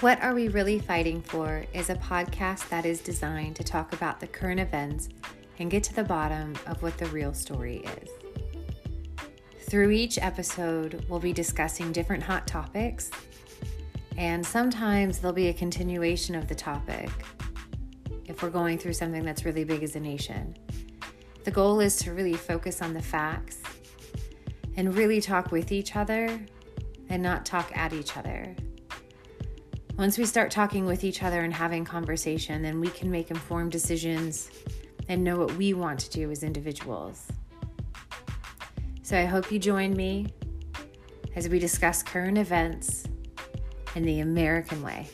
What 0.00 0.22
Are 0.22 0.32
We 0.32 0.46
Really 0.46 0.78
Fighting 0.78 1.20
For 1.20 1.64
is 1.74 1.90
a 1.90 1.96
podcast 1.96 2.68
that 2.68 2.86
is 2.86 3.00
designed 3.00 3.56
to 3.56 3.64
talk 3.64 3.92
about 3.92 4.20
the 4.20 4.28
current 4.28 4.60
events 4.60 5.08
and 5.58 5.72
get 5.72 5.82
to 5.84 5.94
the 5.94 6.04
bottom 6.04 6.54
of 6.68 6.80
what 6.84 6.96
the 6.98 7.06
real 7.06 7.34
story 7.34 7.78
is. 8.02 8.08
Through 9.68 9.90
each 9.90 10.16
episode, 10.18 11.04
we'll 11.08 11.18
be 11.18 11.32
discussing 11.32 11.90
different 11.90 12.22
hot 12.22 12.46
topics, 12.46 13.10
and 14.16 14.46
sometimes 14.46 15.18
there'll 15.18 15.34
be 15.34 15.48
a 15.48 15.52
continuation 15.52 16.36
of 16.36 16.46
the 16.46 16.54
topic 16.54 17.10
if 18.24 18.40
we're 18.40 18.50
going 18.50 18.78
through 18.78 18.92
something 18.92 19.24
that's 19.24 19.44
really 19.44 19.64
big 19.64 19.82
as 19.82 19.96
a 19.96 20.00
nation. 20.00 20.56
The 21.42 21.50
goal 21.50 21.80
is 21.80 21.96
to 21.96 22.12
really 22.12 22.34
focus 22.34 22.82
on 22.82 22.94
the 22.94 23.02
facts 23.02 23.60
and 24.76 24.94
really 24.94 25.20
talk 25.20 25.50
with 25.50 25.72
each 25.72 25.96
other 25.96 26.40
and 27.08 27.20
not 27.20 27.44
talk 27.44 27.76
at 27.76 27.92
each 27.92 28.16
other. 28.16 28.54
Once 29.98 30.16
we 30.16 30.24
start 30.24 30.48
talking 30.48 30.86
with 30.86 31.02
each 31.02 31.24
other 31.24 31.40
and 31.40 31.52
having 31.52 31.84
conversation, 31.84 32.62
then 32.62 32.78
we 32.78 32.86
can 32.86 33.10
make 33.10 33.32
informed 33.32 33.72
decisions 33.72 34.48
and 35.08 35.24
know 35.24 35.36
what 35.36 35.52
we 35.54 35.74
want 35.74 35.98
to 35.98 36.08
do 36.10 36.30
as 36.30 36.44
individuals. 36.44 37.26
So 39.02 39.18
I 39.18 39.24
hope 39.24 39.50
you 39.50 39.58
join 39.58 39.96
me 39.96 40.28
as 41.34 41.48
we 41.48 41.58
discuss 41.58 42.04
current 42.04 42.38
events 42.38 43.06
in 43.96 44.04
the 44.04 44.20
American 44.20 44.84
way. 44.84 45.08